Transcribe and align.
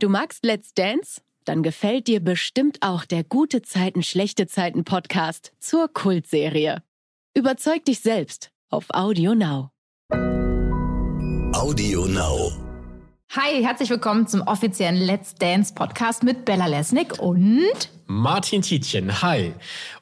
Du 0.00 0.08
magst 0.08 0.44
Let's 0.44 0.74
Dance? 0.74 1.22
Dann 1.44 1.64
gefällt 1.64 2.06
dir 2.06 2.20
bestimmt 2.20 2.78
auch 2.82 3.04
der 3.04 3.24
Gute 3.24 3.62
Zeiten, 3.62 4.04
schlechte 4.04 4.46
Zeiten 4.46 4.84
Podcast 4.84 5.50
zur 5.58 5.88
Kultserie. 5.88 6.84
Überzeug 7.34 7.84
dich 7.84 7.98
selbst 7.98 8.52
auf 8.70 8.90
Audio 8.90 9.34
Now. 9.34 9.70
Audio 11.52 12.06
Now. 12.06 12.67
Hi, 13.36 13.62
herzlich 13.62 13.90
willkommen 13.90 14.26
zum 14.26 14.40
offiziellen 14.42 14.96
Let's 14.96 15.34
Dance 15.34 15.74
Podcast 15.74 16.22
mit 16.22 16.46
Bella 16.46 16.66
Lesnick 16.66 17.18
und 17.20 17.62
Martin 18.06 18.62
Tietjen. 18.62 19.20
Hi. 19.20 19.52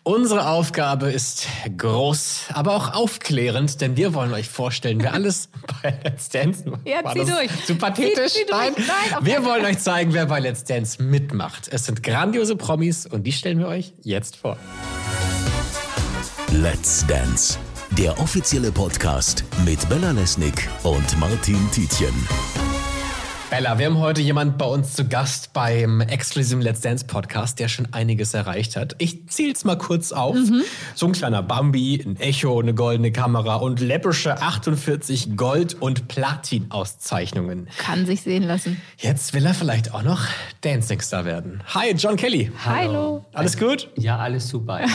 Unsere 0.04 0.48
Aufgabe 0.48 1.10
ist 1.10 1.48
groß, 1.76 2.42
aber 2.54 2.76
auch 2.76 2.94
aufklärend, 2.94 3.80
denn 3.80 3.96
wir 3.96 4.14
wollen 4.14 4.32
euch 4.32 4.48
vorstellen, 4.48 5.02
wer 5.02 5.12
alles 5.12 5.48
bei 5.82 5.98
Let's 6.04 6.28
Dance 6.28 6.64
Ja, 6.84 7.02
War 7.02 7.14
zieh 7.14 7.24
durch. 7.24 7.64
Zu 7.66 7.74
pathetisch? 7.74 8.32
Zieh- 8.32 8.38
zieh 8.38 8.46
durch. 8.46 8.60
Nein. 8.60 8.74
Nein, 9.10 9.18
wir 9.26 9.44
wollen 9.44 9.64
euch 9.64 9.78
zeigen, 9.80 10.12
wer 10.12 10.26
bei 10.26 10.38
Let's 10.38 10.62
Dance 10.62 11.02
mitmacht. 11.02 11.66
Es 11.72 11.86
sind 11.86 12.04
grandiose 12.04 12.54
Promis 12.54 13.06
und 13.06 13.24
die 13.24 13.32
stellen 13.32 13.58
wir 13.58 13.66
euch 13.66 13.92
jetzt 14.04 14.36
vor. 14.36 14.56
Let's 16.52 17.04
Dance. 17.08 17.58
Der 17.98 18.20
offizielle 18.20 18.70
Podcast 18.70 19.42
mit 19.64 19.88
Bella 19.88 20.12
Lesnick 20.12 20.68
und 20.84 21.18
Martin 21.18 21.58
Tietjen. 21.72 22.14
Bella, 23.48 23.78
wir 23.78 23.86
haben 23.86 23.98
heute 23.98 24.20
jemand 24.20 24.58
bei 24.58 24.64
uns 24.64 24.94
zu 24.94 25.06
Gast 25.06 25.52
beim 25.52 26.00
exklusiven 26.00 26.60
Let's 26.62 26.80
Dance 26.80 27.06
Podcast, 27.06 27.60
der 27.60 27.68
schon 27.68 27.86
einiges 27.92 28.34
erreicht 28.34 28.74
hat. 28.74 28.96
Ich 28.98 29.28
zähl's 29.28 29.64
mal 29.64 29.78
kurz 29.78 30.10
auf. 30.10 30.34
Mhm. 30.34 30.62
So 30.96 31.06
ein 31.06 31.12
kleiner 31.12 31.44
Bambi, 31.44 32.02
ein 32.04 32.16
Echo, 32.16 32.58
eine 32.60 32.74
goldene 32.74 33.12
Kamera 33.12 33.54
und 33.56 33.78
läppische 33.80 34.42
48 34.42 35.36
Gold- 35.36 35.74
und 35.74 36.08
Platin-Auszeichnungen. 36.08 37.68
kann 37.78 38.04
sich 38.04 38.22
sehen 38.22 38.42
lassen. 38.42 38.82
Jetzt 38.98 39.32
will 39.32 39.46
er 39.46 39.54
vielleicht 39.54 39.94
auch 39.94 40.02
noch 40.02 40.26
Dancing 40.62 41.00
Star 41.00 41.24
werden. 41.24 41.62
Hi, 41.72 41.92
John 41.92 42.16
Kelly. 42.16 42.50
Hallo. 42.64 43.24
Alles 43.32 43.56
gut? 43.56 43.90
Ja, 43.96 44.18
alles 44.18 44.48
super. 44.48 44.80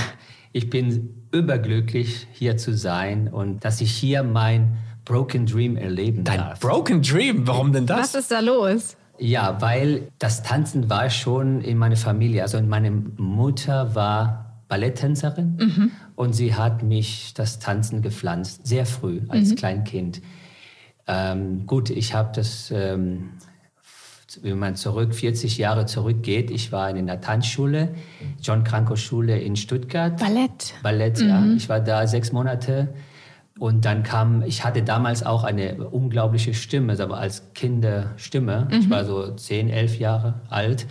Ich 0.54 0.70
bin 0.70 1.24
überglücklich, 1.32 2.28
hier 2.34 2.58
zu 2.58 2.76
sein 2.76 3.30
und 3.30 3.64
dass 3.64 3.80
ich 3.80 3.90
hier 3.94 4.22
mein 4.22 4.76
Broken 5.06 5.46
Dream 5.46 5.78
erleben 5.78 6.24
Dein 6.24 6.38
darf. 6.38 6.60
Broken 6.60 7.02
Dream, 7.02 7.48
warum 7.48 7.74
denn 7.74 7.88
Was 7.90 8.12
das? 8.14 8.22
ist 8.24 8.32
da 8.32 8.40
los? 8.40 8.98
ja, 9.18 9.62
weil 9.62 10.08
das 10.18 10.42
Tanzen 10.42 10.90
war 10.90 11.10
schon 11.12 11.62
in 11.62 11.78
meiner 11.78 11.96
Familie. 11.96 12.42
Also 12.42 12.60
meine 12.62 12.90
Mutter 12.92 13.94
war 13.94 14.64
Balletttänzerin 14.68 15.92
und 16.16 16.34
sie 16.34 16.56
hat 16.56 16.82
mich 16.82 17.34
das 17.36 17.60
Tanzen 17.60 18.02
gepflanzt, 18.02 18.66
sehr 18.66 18.86
früh, 18.86 19.22
als 19.28 19.56
Kleinkind. 19.56 20.22
Ähm, 21.08 21.66
gut, 21.68 21.90
ich 21.90 22.14
habe 22.16 22.32
das, 22.34 22.72
ähm, 22.72 23.32
wenn 24.42 24.58
man 24.58 24.76
zurück, 24.76 25.14
40 25.14 25.58
Jahre 25.58 25.86
zurückgeht, 25.86 26.50
ich 26.50 26.72
war 26.72 26.90
in 26.90 27.06
der 27.06 27.20
Tanzschule, 27.22 27.94
John 28.42 28.64
Kranko 28.64 28.96
Schule 28.96 29.40
in 29.40 29.56
Stuttgart. 29.58 30.18
Ballett. 30.20 30.74
Ballett, 30.82 31.20
ja. 31.20 31.46
Ich 31.58 31.68
war 31.70 31.82
da 31.82 32.08
sechs 32.08 32.32
Monate 32.32 32.94
und 33.62 33.86
dann 33.86 34.02
kam, 34.02 34.42
ich 34.42 34.66
hatte 34.66 34.82
damals 34.82 35.24
auch 35.24 35.44
eine 35.44 35.88
unglaubliche 35.88 36.56
Stimme, 36.56 37.00
aber 37.00 37.20
als 37.20 37.54
Kinderstimme. 37.54 38.68
Ich 38.72 38.90
war 38.90 39.06
so 39.06 39.36
zehn, 39.36 39.70
elf 39.70 40.00
Jahre 40.00 40.34
alt. 40.50 40.88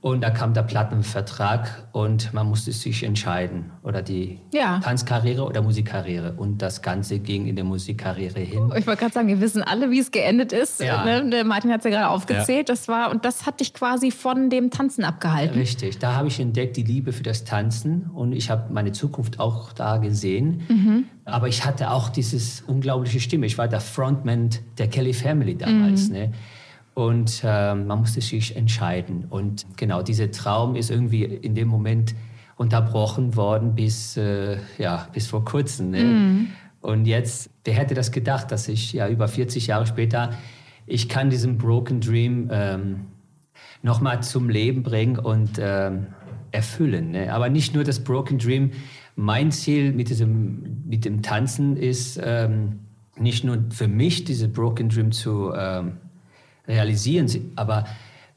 Und 0.00 0.20
da 0.20 0.30
kam 0.30 0.54
der 0.54 0.62
Plattenvertrag 0.62 1.88
und 1.90 2.32
man 2.32 2.46
musste 2.46 2.70
sich 2.70 3.02
entscheiden, 3.02 3.72
oder 3.82 4.00
die 4.00 4.38
Ja. 4.52 4.78
Tanzkarriere 4.78 5.44
oder 5.44 5.60
Musikkarriere. 5.60 6.34
Und 6.36 6.62
das 6.62 6.82
Ganze 6.82 7.18
ging 7.18 7.48
in 7.48 7.56
der 7.56 7.64
Musikkarriere 7.64 8.38
hin. 8.38 8.70
Ich 8.76 8.86
wollte 8.86 9.00
gerade 9.00 9.12
sagen, 9.12 9.26
wir 9.26 9.40
wissen 9.40 9.60
alle, 9.60 9.90
wie 9.90 9.98
es 9.98 10.12
geendet 10.12 10.52
ist. 10.52 10.80
Ja. 10.80 11.04
Ne? 11.04 11.42
Martin 11.42 11.72
hat 11.72 11.80
es 11.80 11.84
ja 11.84 11.90
gerade 11.90 12.10
aufgezählt. 12.10 12.68
Das 12.68 12.86
war, 12.86 13.10
und 13.10 13.24
das 13.24 13.44
hat 13.44 13.58
dich 13.58 13.74
quasi 13.74 14.12
von 14.12 14.50
dem 14.50 14.70
Tanzen 14.70 15.02
abgehalten. 15.02 15.58
Richtig, 15.58 15.98
da 15.98 16.14
habe 16.14 16.28
ich 16.28 16.38
entdeckt 16.38 16.76
die 16.76 16.84
Liebe 16.84 17.12
für 17.12 17.24
das 17.24 17.42
Tanzen 17.42 18.08
und 18.14 18.32
ich 18.32 18.50
habe 18.50 18.72
meine 18.72 18.92
Zukunft 18.92 19.40
auch 19.40 19.72
da 19.72 19.96
gesehen. 19.96 21.08
Aber 21.24 21.48
ich 21.48 21.64
hatte 21.64 21.90
auch 21.90 22.08
dieses 22.08 22.60
unglaubliche 22.60 23.18
Stimme. 23.18 23.46
Ich 23.46 23.58
war 23.58 23.66
der 23.66 23.80
Frontman 23.80 24.50
der 24.78 24.86
Kelly 24.86 25.12
Family 25.12 25.56
damals. 25.56 26.08
Ne? 26.08 26.32
Und 26.98 27.42
ähm, 27.44 27.86
man 27.86 28.00
musste 28.00 28.20
sich 28.20 28.56
entscheiden. 28.56 29.26
Und 29.30 29.64
genau, 29.76 30.02
dieser 30.02 30.32
Traum 30.32 30.74
ist 30.74 30.90
irgendwie 30.90 31.22
in 31.22 31.54
dem 31.54 31.68
Moment 31.68 32.16
unterbrochen 32.56 33.36
worden 33.36 33.76
bis, 33.76 34.16
äh, 34.16 34.56
ja, 34.78 35.06
bis 35.12 35.28
vor 35.28 35.44
kurzem. 35.44 35.90
Ne? 35.90 36.48
Und 36.80 37.04
jetzt, 37.04 37.50
wer 37.62 37.74
hätte 37.74 37.94
das 37.94 38.10
gedacht, 38.10 38.50
dass 38.50 38.66
ich 38.66 38.94
ja 38.94 39.08
über 39.08 39.28
40 39.28 39.68
Jahre 39.68 39.86
später, 39.86 40.32
ich 40.86 41.08
kann 41.08 41.30
diesen 41.30 41.56
Broken 41.56 42.00
Dream 42.00 42.48
ähm, 42.50 43.06
nochmal 43.84 44.24
zum 44.24 44.50
Leben 44.50 44.82
bringen 44.82 45.20
und 45.20 45.50
ähm, 45.60 46.08
erfüllen. 46.50 47.12
Ne? 47.12 47.32
Aber 47.32 47.48
nicht 47.48 47.76
nur 47.76 47.84
das 47.84 48.02
Broken 48.02 48.38
Dream. 48.38 48.72
Mein 49.14 49.52
Ziel 49.52 49.92
mit, 49.92 50.08
diesem, 50.08 50.82
mit 50.84 51.04
dem 51.04 51.22
Tanzen 51.22 51.76
ist 51.76 52.18
ähm, 52.20 52.80
nicht 53.16 53.44
nur 53.44 53.66
für 53.70 53.86
mich, 53.86 54.24
diese 54.24 54.48
Broken 54.48 54.88
Dream 54.88 55.12
zu 55.12 55.52
ähm, 55.56 55.92
realisieren, 56.68 57.28
aber 57.56 57.86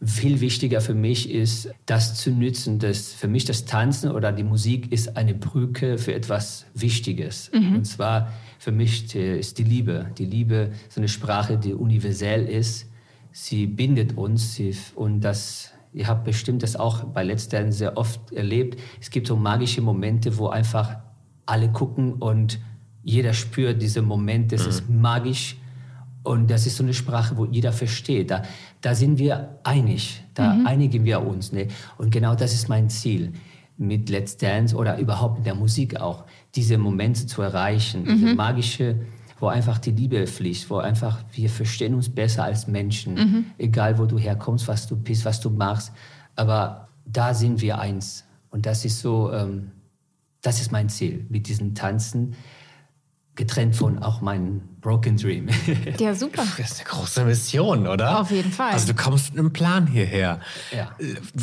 viel 0.03 0.41
wichtiger 0.41 0.81
für 0.81 0.95
mich 0.95 1.29
ist, 1.29 1.69
das 1.85 2.15
zu 2.15 2.31
nützen. 2.31 2.79
dass 2.79 3.13
für 3.13 3.27
mich 3.27 3.45
das 3.45 3.65
Tanzen 3.65 4.11
oder 4.11 4.31
die 4.31 4.43
Musik 4.43 4.91
ist 4.91 5.15
eine 5.15 5.35
Brücke 5.35 5.97
für 5.99 6.15
etwas 6.15 6.65
Wichtiges. 6.73 7.51
Und 7.75 7.85
zwar 7.85 8.31
für 8.57 8.71
mich 8.71 9.15
äh, 9.15 9.39
ist 9.39 9.59
die 9.59 9.63
Liebe. 9.63 10.07
Die 10.17 10.25
Liebe 10.25 10.71
ist 10.87 10.97
eine 10.97 11.07
Sprache, 11.07 11.57
die 11.57 11.73
universell 11.73 12.47
ist. 12.47 12.89
Sie 13.31 13.67
bindet 13.67 14.17
uns 14.17 14.55
sie, 14.55 14.75
und 14.95 15.21
das, 15.21 15.71
ihr 15.93 16.07
habt 16.07 16.25
bestimmt 16.25 16.63
das 16.63 16.75
auch 16.75 17.03
bei 17.03 17.23
Let's 17.23 17.47
Dance 17.47 17.77
sehr 17.77 17.95
oft 17.95 18.31
erlebt. 18.31 18.79
Es 18.99 19.09
gibt 19.09 19.27
so 19.27 19.35
magische 19.35 19.81
Momente, 19.81 20.37
wo 20.37 20.47
einfach 20.47 20.97
alle 21.45 21.71
gucken 21.71 22.13
und 22.13 22.59
jeder 23.03 23.33
spürt 23.33 23.81
diese 23.81 24.01
Momente. 24.01 24.55
Es 24.55 24.65
ist 24.65 24.89
magisch. 24.89 25.57
Und 26.23 26.51
das 26.51 26.67
ist 26.67 26.77
so 26.77 26.83
eine 26.83 26.93
Sprache, 26.93 27.37
wo 27.37 27.45
jeder 27.45 27.71
versteht. 27.71 28.29
Da, 28.29 28.43
da 28.81 28.93
sind 28.93 29.17
wir 29.17 29.59
einig, 29.63 30.23
da 30.33 30.57
einigen 30.65 31.03
wir 31.03 31.25
uns. 31.25 31.51
Ne? 31.51 31.67
Und 31.97 32.11
genau 32.11 32.35
das 32.35 32.53
ist 32.53 32.69
mein 32.69 32.89
Ziel 32.89 33.33
mit 33.77 34.09
Let's 34.09 34.37
Dance 34.37 34.75
oder 34.75 34.99
überhaupt 34.99 35.37
mit 35.37 35.47
der 35.47 35.55
Musik 35.55 35.99
auch, 35.99 36.25
diese 36.53 36.77
Momente 36.77 37.25
zu 37.25 37.41
erreichen, 37.41 38.05
diese 38.05 38.35
magische, 38.35 38.97
wo 39.39 39.47
einfach 39.47 39.79
die 39.79 39.89
Liebe 39.89 40.27
fließt, 40.27 40.69
wo 40.69 40.77
einfach 40.77 41.23
wir 41.33 41.49
verstehen 41.49 41.95
uns 41.95 42.07
besser 42.07 42.43
als 42.43 42.67
Menschen, 42.67 43.51
egal 43.57 43.97
wo 43.97 44.05
du 44.05 44.19
herkommst, 44.19 44.67
was 44.67 44.85
du 44.85 44.95
bist, 44.95 45.25
was 45.25 45.39
du 45.39 45.49
machst. 45.49 45.91
Aber 46.35 46.89
da 47.05 47.33
sind 47.33 47.61
wir 47.61 47.79
eins. 47.79 48.25
Und 48.51 48.67
das 48.67 48.85
ist 48.85 48.99
so, 48.99 49.31
ähm, 49.33 49.71
das 50.41 50.61
ist 50.61 50.71
mein 50.71 50.89
Ziel 50.89 51.25
mit 51.29 51.47
diesem 51.47 51.73
Tanzen, 51.73 52.35
getrennt 53.41 53.75
von 53.75 54.03
auch 54.03 54.21
meinem 54.21 54.61
Broken 54.81 55.17
Dream. 55.17 55.49
Ja, 55.99 56.13
super. 56.13 56.43
Das 56.57 56.71
ist 56.71 56.79
eine 56.79 56.89
große 56.89 57.25
Mission, 57.25 57.87
oder? 57.87 58.19
Auf 58.19 58.29
jeden 58.29 58.51
Fall. 58.51 58.71
Also 58.71 58.87
du 58.87 58.93
kommst 58.93 59.31
mit 59.31 59.39
einem 59.39 59.51
Plan 59.51 59.87
hierher. 59.87 60.39
Ja. 60.71 60.91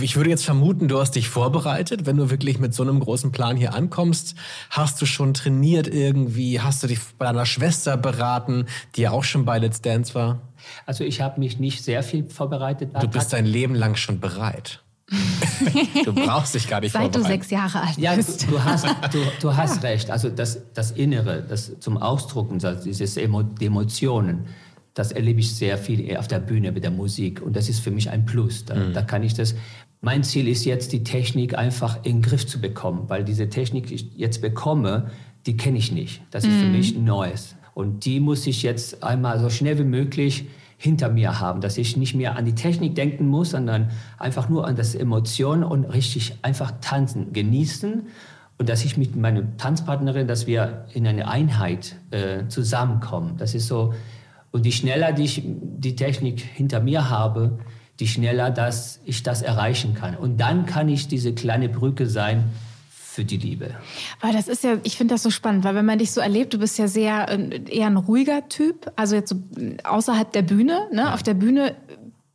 Ich 0.00 0.14
würde 0.14 0.30
jetzt 0.30 0.44
vermuten, 0.44 0.86
du 0.86 1.00
hast 1.00 1.16
dich 1.16 1.28
vorbereitet. 1.28 2.06
Wenn 2.06 2.16
du 2.16 2.30
wirklich 2.30 2.60
mit 2.60 2.72
so 2.72 2.84
einem 2.84 3.00
großen 3.00 3.32
Plan 3.32 3.56
hier 3.56 3.74
ankommst, 3.74 4.36
hast 4.70 5.02
du 5.02 5.06
schon 5.06 5.34
trainiert 5.34 5.88
irgendwie? 5.88 6.60
Hast 6.60 6.84
du 6.84 6.86
dich 6.86 7.00
bei 7.18 7.26
deiner 7.26 7.46
Schwester 7.46 7.96
beraten, 7.96 8.66
die 8.94 9.02
ja 9.02 9.10
auch 9.10 9.24
schon 9.24 9.44
bei 9.44 9.58
Let's 9.58 9.80
Dance 9.82 10.14
war? 10.14 10.40
Also 10.86 11.02
ich 11.02 11.20
habe 11.20 11.40
mich 11.40 11.58
nicht 11.58 11.82
sehr 11.82 12.04
viel 12.04 12.28
vorbereitet. 12.28 12.92
Du 13.00 13.08
bist 13.08 13.32
dein 13.32 13.44
Leben 13.44 13.74
lang 13.74 13.96
schon 13.96 14.20
bereit. 14.20 14.84
du 16.04 16.12
brauchst 16.12 16.54
dich 16.54 16.68
gar 16.68 16.80
nicht 16.80 16.92
Seit 16.92 17.14
du 17.14 17.22
sechs 17.22 17.50
Jahre 17.50 17.80
alt 17.80 17.96
Ja, 17.96 18.12
du, 18.12 18.16
bist. 18.18 18.46
du 18.50 18.62
hast, 18.62 18.86
du, 19.12 19.18
du 19.40 19.56
hast 19.56 19.82
recht. 19.82 20.10
Also 20.10 20.28
das, 20.28 20.60
das 20.74 20.90
Innere, 20.92 21.42
das 21.48 21.78
zum 21.80 21.96
Ausdrucken, 21.96 22.58
das, 22.58 22.82
dieses 22.82 23.16
Emo, 23.16 23.42
die 23.42 23.66
Emotionen, 23.66 24.46
das 24.94 25.12
erlebe 25.12 25.40
ich 25.40 25.54
sehr 25.54 25.78
viel 25.78 26.16
auf 26.16 26.28
der 26.28 26.40
Bühne 26.40 26.72
mit 26.72 26.84
der 26.84 26.90
Musik. 26.90 27.40
Und 27.40 27.56
das 27.56 27.68
ist 27.68 27.80
für 27.80 27.90
mich 27.90 28.10
ein 28.10 28.26
Plus. 28.26 28.64
Da, 28.64 28.74
da 28.92 29.02
kann 29.02 29.22
ich 29.22 29.34
das. 29.34 29.54
Mein 30.00 30.24
Ziel 30.24 30.46
ist 30.48 30.64
jetzt, 30.64 30.92
die 30.92 31.04
Technik 31.04 31.56
einfach 31.56 32.04
in 32.04 32.16
den 32.16 32.22
Griff 32.22 32.46
zu 32.46 32.60
bekommen, 32.60 33.04
weil 33.08 33.24
diese 33.24 33.48
Technik, 33.48 33.86
die 33.86 33.94
ich 33.94 34.12
jetzt 34.16 34.42
bekomme, 34.42 35.10
die 35.46 35.56
kenne 35.56 35.78
ich 35.78 35.92
nicht. 35.92 36.22
Das 36.30 36.44
ist 36.44 36.54
für 36.54 36.66
mich 36.66 36.96
Neues. 36.96 37.56
Und 37.74 38.04
die 38.04 38.20
muss 38.20 38.46
ich 38.46 38.62
jetzt 38.62 39.02
einmal 39.02 39.38
so 39.40 39.50
schnell 39.50 39.78
wie 39.78 39.84
möglich 39.84 40.46
hinter 40.78 41.10
mir 41.10 41.40
haben, 41.40 41.60
dass 41.60 41.76
ich 41.76 41.96
nicht 41.96 42.14
mehr 42.14 42.36
an 42.36 42.44
die 42.44 42.54
Technik 42.54 42.94
denken 42.94 43.26
muss, 43.26 43.50
sondern 43.50 43.90
einfach 44.16 44.48
nur 44.48 44.66
an 44.66 44.76
das 44.76 44.94
Emotion 44.94 45.64
und 45.64 45.84
richtig 45.84 46.38
einfach 46.42 46.72
tanzen, 46.80 47.32
genießen 47.32 48.06
und 48.58 48.68
dass 48.68 48.84
ich 48.84 48.96
mit 48.96 49.16
meiner 49.16 49.56
Tanzpartnerin, 49.56 50.28
dass 50.28 50.46
wir 50.46 50.86
in 50.94 51.06
eine 51.06 51.28
Einheit 51.28 51.96
äh, 52.12 52.46
zusammenkommen. 52.46 53.36
Das 53.38 53.54
ist 53.54 53.66
so. 53.66 53.92
Und 54.52 54.64
die 54.64 54.72
schneller 54.72 55.12
die 55.12 55.24
ich 55.24 55.42
die 55.44 55.96
Technik 55.96 56.40
hinter 56.40 56.80
mir 56.80 57.10
habe, 57.10 57.58
die 57.98 58.06
schneller 58.06 58.50
dass 58.50 59.00
ich 59.04 59.24
das 59.24 59.42
erreichen 59.42 59.94
kann. 59.94 60.16
Und 60.16 60.40
dann 60.40 60.64
kann 60.64 60.88
ich 60.88 61.08
diese 61.08 61.34
kleine 61.34 61.68
Brücke 61.68 62.06
sein 62.06 62.44
für 63.18 63.24
die 63.24 63.36
Liebe. 63.36 63.74
Weil 64.20 64.32
das 64.32 64.46
ist 64.46 64.62
ja, 64.62 64.78
ich 64.84 64.96
finde 64.96 65.14
das 65.14 65.24
so 65.24 65.30
spannend, 65.30 65.64
weil 65.64 65.74
wenn 65.74 65.84
man 65.84 65.98
dich 65.98 66.12
so 66.12 66.20
erlebt, 66.20 66.54
du 66.54 66.58
bist 66.58 66.78
ja 66.78 66.86
sehr 66.86 67.28
äh, 67.28 67.60
eher 67.68 67.88
ein 67.88 67.96
ruhiger 67.96 68.48
Typ, 68.48 68.92
also 68.94 69.16
jetzt 69.16 69.30
so 69.30 69.42
außerhalb 69.82 70.30
der 70.30 70.42
Bühne, 70.42 70.86
ne? 70.92 71.12
Auf 71.12 71.24
der 71.24 71.34
Bühne 71.34 71.74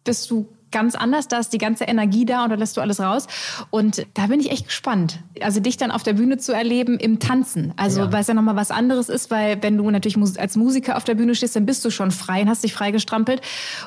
bist 0.03 0.29
du 0.29 0.49
ganz 0.73 0.95
anders. 0.95 1.29
Da 1.29 1.39
ist 1.39 1.53
die 1.53 1.57
ganze 1.57 1.85
Energie 1.85 2.25
da 2.25 2.43
und 2.43 2.49
da 2.49 2.55
lässt 2.55 2.75
du 2.75 2.81
alles 2.81 2.99
raus. 2.99 3.27
Und 3.69 4.05
da 4.15 4.27
bin 4.27 4.41
ich 4.41 4.51
echt 4.51 4.65
gespannt. 4.67 5.19
Also 5.39 5.61
dich 5.61 5.77
dann 5.77 5.91
auf 5.91 6.03
der 6.03 6.13
Bühne 6.13 6.37
zu 6.37 6.51
erleben 6.51 6.97
im 6.99 7.19
Tanzen. 7.19 7.71
Also 7.77 8.01
Ja. 8.01 8.11
weil 8.11 8.19
es 8.21 8.27
ja 8.27 8.33
nochmal 8.33 8.57
was 8.57 8.71
anderes 8.71 9.07
ist, 9.07 9.31
weil 9.31 9.63
wenn 9.63 9.77
du 9.77 9.89
natürlich 9.89 10.17
als 10.37 10.57
Musiker 10.57 10.97
auf 10.97 11.05
der 11.05 11.15
Bühne 11.15 11.33
stehst, 11.35 11.55
dann 11.55 11.65
bist 11.65 11.85
du 11.85 11.89
schon 11.89 12.11
frei 12.11 12.41
und 12.41 12.49
hast 12.49 12.65
dich 12.65 12.73
frei 12.73 12.91
gestrampelt. 12.91 13.41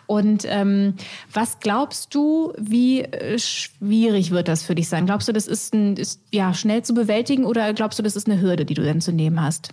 Und 0.06 0.44
ähm, 0.46 0.94
was 1.32 1.58
glaubst 1.60 2.14
du, 2.14 2.54
wie 2.56 3.02
äh, 3.02 3.38
schwierig 3.38 4.30
wird 4.30 4.48
das 4.48 4.62
für 4.62 4.74
dich 4.74 4.88
sein? 4.88 5.04
Glaubst 5.04 5.28
du, 5.28 5.32
das 5.32 5.46
ist, 5.46 5.74
ein, 5.74 5.96
ist 5.96 6.22
ja, 6.32 6.54
schnell 6.54 6.82
zu 6.82 6.94
bewältigen 6.94 7.44
oder 7.44 7.74
glaubst 7.74 7.98
du, 7.98 8.02
das 8.02 8.16
ist 8.16 8.28
eine 8.30 8.40
Hürde, 8.40 8.64
die 8.64 8.74
du 8.74 8.82
dann 8.84 9.00
zu 9.00 9.12
nehmen 9.12 9.42
hast? 9.42 9.70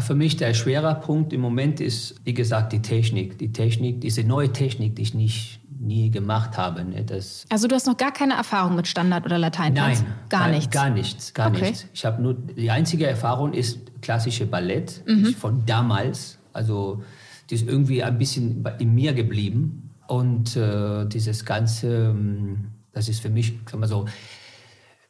Für 0.00 0.14
mich 0.14 0.36
der 0.36 0.54
schwere 0.54 0.94
Punkt 0.94 1.32
im 1.32 1.40
Moment 1.40 1.80
ist, 1.80 2.14
wie 2.24 2.34
gesagt, 2.34 2.72
die 2.72 2.82
Technik. 2.82 3.36
Die 3.38 3.52
Technik, 3.52 4.00
diese 4.00 4.22
neue 4.22 4.52
Technik, 4.52 4.94
die 4.94 5.02
ich 5.02 5.14
nicht, 5.14 5.58
nie 5.80 6.10
gemacht 6.10 6.56
habe. 6.58 6.84
Ne? 6.84 7.04
Das, 7.04 7.44
Also 7.50 7.68
du 7.68 7.74
hast 7.74 7.86
noch 7.86 7.96
gar 7.96 8.12
keine 8.12 8.34
Erfahrung 8.34 8.74
mit 8.76 8.86
Standard- 8.88 9.24
oder 9.24 9.38
Lateintanz? 9.38 10.00
Nein, 10.02 10.14
Gar 10.28 10.40
gar, 10.40 10.50
nichts? 10.50 10.70
Gar 10.70 10.90
nichts, 10.90 11.34
gar 11.34 11.48
Okay. 11.50 11.60
nichts. 11.70 11.86
Ich 11.94 12.04
habe 12.04 12.20
nur, 12.22 12.34
die 12.34 12.70
einzige 12.70 13.06
Erfahrung 13.06 13.52
ist 13.52 13.78
klassische 14.02 14.46
Ballett 14.46 15.02
Mhm. 15.06 15.34
von 15.34 15.64
damals. 15.66 16.38
Also 16.52 17.02
die 17.50 17.54
ist 17.54 17.66
irgendwie 17.68 18.02
ein 18.02 18.18
bisschen 18.18 18.64
in 18.78 18.94
mir 18.94 19.12
geblieben. 19.14 19.90
Und 20.06 20.56
äh, 20.56 21.04
dieses 21.06 21.44
Ganze, 21.44 22.08
ähm, 22.10 22.72
das 22.92 23.08
ist 23.08 23.20
für 23.20 23.30
mich, 23.30 23.54
sag 23.70 23.78
mal 23.80 23.86
so, 23.86 24.06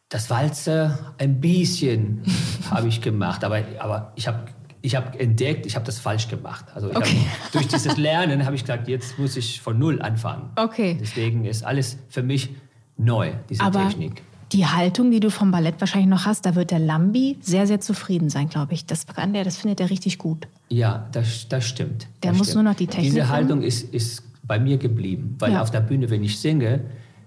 das 0.08 0.30
Walze 0.30 0.98
ein 1.18 1.40
bisschen 1.40 2.22
habe 2.70 2.88
ich 2.88 3.00
gemacht, 3.00 3.44
aber, 3.44 3.62
aber 3.78 4.12
ich 4.16 4.26
habe 4.26 4.46
ich 4.82 4.94
hab 4.96 5.18
entdeckt, 5.20 5.66
ich 5.66 5.74
habe 5.74 5.84
das 5.86 5.98
falsch 5.98 6.28
gemacht. 6.28 6.64
Also 6.74 6.88
Okay. 6.90 7.16
hab, 7.44 7.52
durch 7.52 7.68
dieses 7.68 7.96
Lernen 7.96 8.44
habe 8.44 8.54
ich 8.56 8.62
gesagt, 8.62 8.88
jetzt 8.88 9.18
muss 9.18 9.36
ich 9.36 9.60
von 9.60 9.78
Null 9.78 10.00
anfangen. 10.00 10.50
Okay. 10.56 10.96
Deswegen 11.00 11.44
ist 11.44 11.64
alles 11.64 11.98
für 12.08 12.22
mich 12.22 12.50
neu, 12.96 13.32
diese 13.50 13.62
Aber 13.62 13.88
Technik. 13.88 14.22
die 14.52 14.66
Haltung, 14.66 15.10
die 15.10 15.20
du 15.20 15.30
vom 15.30 15.50
Ballett 15.50 15.74
wahrscheinlich 15.80 16.08
noch 16.10 16.26
hast, 16.26 16.46
da 16.46 16.54
wird 16.54 16.70
der 16.70 16.78
Lambi 16.78 17.36
sehr, 17.40 17.66
sehr 17.66 17.80
zufrieden 17.80 18.30
sein, 18.30 18.48
glaube 18.48 18.74
ich. 18.74 18.86
Das 18.86 19.06
kann 19.06 19.32
der, 19.32 19.44
das 19.44 19.56
findet 19.56 19.80
er 19.80 19.90
richtig 19.90 20.18
gut. 20.18 20.46
Ja, 20.68 21.08
das, 21.12 21.48
das 21.48 21.66
stimmt. 21.66 22.06
Der 22.22 22.30
das 22.32 22.38
muss 22.38 22.48
stimmt. 22.48 22.62
nur 22.64 22.72
noch 22.72 22.78
die 22.78 22.86
Technik 22.86 23.12
Diese. 23.14 23.28
Haltung 23.28 23.62
ist, 23.62 23.92
ist 23.94 24.22
bei 24.44 24.58
mir 24.58 24.78
geblieben, 24.78 25.36
weil 25.38 25.52
Ja. 25.52 25.62
auf 25.62 25.70
der 25.70 25.80
Bühne, 25.80 26.08
wenn 26.10 26.22
ich 26.24 26.38
singe, 26.40 26.80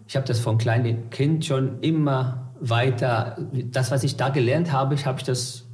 ich 0.08 0.16
habe 0.16 0.26
das 0.26 0.40
von 0.40 0.58
kleinem 0.58 1.10
Kind 1.10 1.46
schon 1.46 1.80
immer 1.82 2.50
weiter, 2.60 3.38
das, 3.72 3.92
was 3.92 4.04
ich 4.04 4.18
da 4.18 4.30
gelernt 4.30 4.72
habe, 4.72 4.94
ich 4.96 5.06
habe 5.06 5.20
ich 5.20 5.24
das 5.26 5.66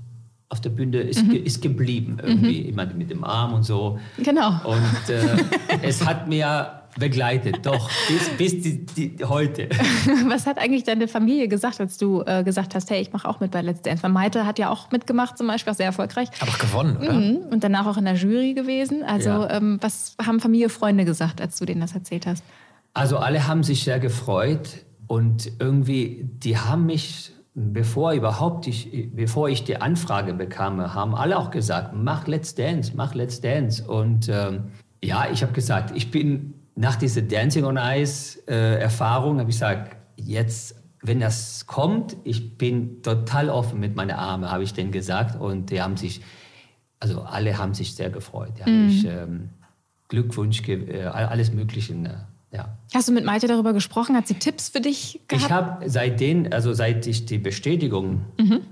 auf 0.50 0.62
der 0.62 0.70
Bühne, 0.70 1.00
ist, 1.02 1.24
Mhm. 1.24 1.30
ge- 1.32 1.40
ist 1.42 1.62
geblieben 1.62 2.18
irgendwie, 2.24 2.62
immer 2.62 2.86
mit 2.86 3.10
dem 3.10 3.24
Arm 3.24 3.54
und 3.54 3.64
so. 3.64 4.00
Genau. 4.18 4.50
Und 4.64 5.10
äh, 5.10 5.38
es 5.82 6.06
hat 6.06 6.28
mir 6.30 6.72
begleitet, 6.98 7.60
doch, 7.64 7.90
bis, 8.08 8.30
bis 8.54 8.64
die, 8.64 8.86
die, 8.86 9.24
heute. 9.26 9.70
Was 10.30 10.48
hat 10.48 10.58
eigentlich 10.58 10.84
deine 10.84 11.08
Familie 11.08 11.48
gesagt, 11.48 11.80
als 11.80 11.98
du 11.98 12.24
äh, 12.26 12.44
gesagt 12.44 12.74
hast, 12.74 12.90
hey, 12.90 13.02
ich 13.02 13.14
mache 13.14 13.28
auch 13.28 13.40
mit 13.40 13.52
bei 13.52 13.62
Let's 13.62 13.82
Dance? 13.84 14.02
Weil 14.02 14.10
Maite 14.12 14.46
hat 14.48 14.58
ja 14.58 14.70
auch 14.72 14.90
mitgemacht, 14.90 15.38
zum 15.38 15.46
Beispiel, 15.48 15.74
auch 15.74 15.78
sehr 15.78 15.86
erfolgreich. 15.88 16.30
Aber 16.40 16.50
auch 16.52 16.58
gewonnen, 16.58 16.98
oder? 16.98 17.14
Mhm. 17.14 17.38
Und 17.52 17.64
danach 17.64 17.86
auch 17.86 17.98
in 17.98 18.06
der 18.06 18.16
Jury 18.16 18.54
gewesen. 18.56 19.04
Also 19.04 19.30
Ja. 19.30 19.52
ähm, 19.58 19.78
was 19.82 20.16
haben 20.26 20.40
Familie, 20.40 20.70
Freunde 20.70 21.06
gesagt, 21.06 21.40
als 21.40 21.60
du 21.60 21.66
denen 21.66 21.82
das 21.82 21.94
erzählt 21.94 22.26
hast? 22.26 22.44
Also 22.96 23.18
alle 23.18 23.48
haben 23.48 23.62
sich 23.64 23.84
sehr 23.84 24.00
gefreut 24.00 24.70
und 25.06 25.52
irgendwie, 25.60 26.28
die 26.42 26.58
haben 26.58 26.88
mich, 26.88 27.32
bevor 27.60 28.14
überhaupt 28.14 28.68
ich, 28.68 29.10
bevor 29.16 29.50
ich 29.50 29.64
die 29.64 29.82
Anfrage 29.82 30.36
bekam, 30.36 30.94
haben 30.94 31.16
alle 31.16 31.40
auch 31.40 31.50
gesagt, 31.50 31.96
mach 31.96 32.28
Let's 32.28 32.54
Dance, 32.54 32.94
mach 32.96 33.16
Let's 33.16 33.42
Dance. 33.42 33.84
Und 33.84 34.30
ähm, 34.30 34.66
ja, 35.04 35.28
ich 35.32 35.42
habe 35.42 35.54
gesagt, 35.54 35.92
ich 35.96 36.12
bin 36.12 36.54
nach 36.76 36.96
dieser 36.96 37.24
Dancing 37.24 37.66
on 37.66 37.78
Ice 37.78 38.40
äh, 38.48 38.80
Erfahrung, 38.80 39.40
habe 39.40 39.50
ich 39.50 39.56
gesagt, 39.56 39.98
jetzt, 40.18 40.76
wenn 41.02 41.20
das 41.20 41.66
kommt, 41.66 42.16
ich 42.24 42.60
bin 42.60 43.02
total 43.02 43.50
offen 43.50 43.80
mit 43.80 43.96
meinen 43.96 44.12
Armen, 44.12 44.52
habe 44.52 44.64
ich 44.64 44.74
denen 44.74 44.92
gesagt. 44.92 45.42
Und 45.42 45.72
die 45.72 45.82
haben 45.82 45.98
sich, 45.98 46.22
also 47.00 47.24
alle 47.24 47.58
haben 47.58 47.74
sich 47.74 47.96
sehr 47.96 48.12
gefreut. 48.12 48.52
Die 48.60 48.64
haben 48.64 48.86
mich 48.86 49.04
ähm, 49.06 49.50
Glückwunsch, 50.10 50.62
äh, 50.68 51.06
alles 51.06 51.52
Mögliche. 51.52 51.96
Ne? 51.96 52.28
Ja. 52.58 52.78
Hast 52.94 53.08
du 53.08 53.12
mit 53.14 53.24
Maite 53.24 53.48
darüber 53.48 53.72
gesprochen? 53.74 54.16
Hat 54.16 54.28
sie 54.28 54.34
Tipps 54.34 54.70
für 54.70 54.82
dich 54.82 55.22
gehabt? 55.28 55.46
Ich 55.46 55.52
habe 55.52 55.90
seitdem, 55.90 56.48
also 56.52 56.74
seit 56.74 57.06
ich 57.06 57.26
die 57.26 57.38
Bestätigung 57.38 58.26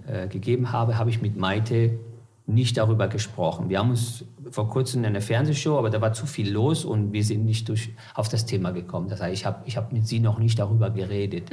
äh, 0.07 0.27
gegeben 0.27 0.71
habe, 0.71 0.97
habe 0.97 1.11
ich 1.11 1.21
mit 1.21 1.37
Maite 1.37 1.99
nicht 2.47 2.77
darüber 2.77 3.07
gesprochen. 3.07 3.69
Wir 3.69 3.79
haben 3.79 3.91
uns 3.91 4.23
vor 4.49 4.69
kurzem 4.69 5.01
in 5.01 5.07
einer 5.07 5.21
Fernsehshow, 5.21 5.77
aber 5.77 5.91
da 5.91 6.01
war 6.01 6.13
zu 6.13 6.25
viel 6.25 6.51
los 6.51 6.83
und 6.83 7.13
wir 7.13 7.23
sind 7.23 7.45
nicht 7.45 7.69
durch, 7.69 7.91
auf 8.15 8.27
das 8.27 8.45
Thema 8.45 8.71
gekommen. 8.71 9.07
Das 9.07 9.21
heißt, 9.21 9.33
ich 9.33 9.45
habe 9.45 9.63
ich 9.65 9.77
hab 9.77 9.91
mit 9.91 10.07
sie 10.07 10.19
noch 10.19 10.39
nicht 10.39 10.57
darüber 10.57 10.89
geredet. 10.89 11.49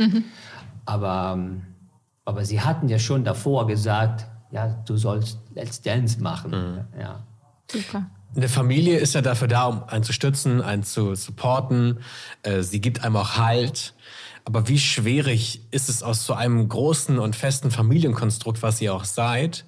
Aber, 0.87 1.34
ähm, 1.37 1.62
aber 2.25 2.44
sie 2.44 2.61
hatten 2.61 2.88
ja 2.88 2.99
schon 2.99 3.25
davor 3.25 3.67
gesagt, 3.67 4.26
ja, 4.50 4.69
du 4.87 4.96
sollst 4.96 5.38
Let's 5.55 5.82
Dance 5.82 6.23
machen. 6.23 6.87
Ja. 6.99 7.25
Super. 7.70 8.06
Eine 8.34 8.49
Familie 8.49 8.99
ist 8.99 9.14
ja 9.14 9.20
dafür 9.20 9.49
da, 9.49 9.67
um 9.67 9.84
einen 9.84 10.05
zu 10.05 10.12
stützen, 10.14 10.62
einen 10.62 10.84
zu 10.84 11.14
supporten. 11.14 11.99
Äh, 12.43 12.62
Sie 12.62 12.81
gibt 12.81 13.05
einem 13.05 13.17
auch 13.17 13.37
Halt. 13.37 13.94
Aber 14.44 14.69
wie 14.69 14.79
schwierig 14.79 15.61
ist 15.70 15.88
es 15.88 16.02
aus 16.02 16.25
so 16.25 16.32
einem 16.32 16.69
großen 16.69 17.19
und 17.19 17.37
festen 17.37 17.70
Familienkonstrukt, 17.70 18.62
was 18.62 18.81
ihr 18.81 18.94
auch 18.94 19.05
seid, 19.05 19.64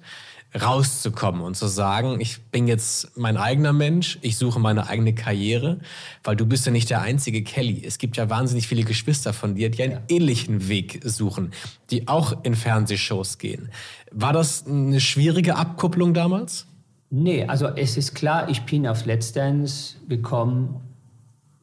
rauszukommen 0.59 1.41
und 1.41 1.55
zu 1.55 1.67
sagen, 1.67 2.19
ich 2.19 2.41
bin 2.43 2.67
jetzt 2.67 3.17
mein 3.17 3.37
eigener 3.37 3.73
Mensch, 3.73 4.17
ich 4.21 4.37
suche 4.37 4.59
meine 4.59 4.87
eigene 4.87 5.13
Karriere, 5.13 5.79
weil 6.23 6.35
du 6.35 6.45
bist 6.45 6.65
ja 6.65 6.71
nicht 6.71 6.89
der 6.89 7.01
einzige 7.01 7.43
Kelly. 7.43 7.83
Es 7.85 7.97
gibt 7.97 8.17
ja 8.17 8.29
wahnsinnig 8.29 8.67
viele 8.67 8.83
Geschwister 8.83 9.33
von 9.33 9.55
dir, 9.55 9.69
die 9.69 9.83
einen 9.83 9.99
ähnlichen 10.07 10.67
Weg 10.67 11.01
suchen, 11.03 11.51
die 11.91 12.07
auch 12.07 12.43
in 12.43 12.55
Fernsehshows 12.55 13.37
gehen. 13.37 13.69
War 14.11 14.33
das 14.33 14.65
eine 14.65 15.01
schwierige 15.01 15.55
Abkupplung 15.55 16.13
damals? 16.13 16.67
Nee, 17.09 17.45
also 17.45 17.67
es 17.67 17.97
ist 17.97 18.15
klar, 18.15 18.49
ich 18.49 18.63
bin 18.63 18.87
auf 18.87 19.05
Let's 19.05 19.31
Dance 19.31 19.95
gekommen, 20.09 20.81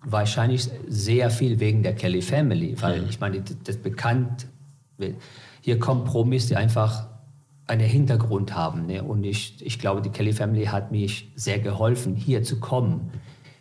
wahrscheinlich 0.04 0.68
sehr 0.88 1.30
viel 1.30 1.60
wegen 1.60 1.82
der 1.82 1.94
Kelly 1.94 2.22
Family, 2.22 2.76
weil 2.80 3.08
ich 3.08 3.20
meine, 3.20 3.40
das, 3.40 3.56
das 3.64 3.76
bekannt, 3.76 4.46
hier 5.60 5.78
kommen 5.78 6.04
Promis, 6.04 6.46
die 6.46 6.56
einfach 6.56 7.08
einen 7.66 7.88
Hintergrund 7.88 8.54
haben. 8.54 8.86
Ne? 8.86 9.02
Und 9.02 9.24
ich, 9.24 9.56
ich 9.60 9.78
glaube, 9.78 10.02
die 10.02 10.10
Kelly 10.10 10.32
Family 10.32 10.66
hat 10.66 10.90
mich 10.90 11.30
sehr 11.36 11.58
geholfen, 11.58 12.16
hier 12.16 12.42
zu 12.42 12.60
kommen. 12.60 13.10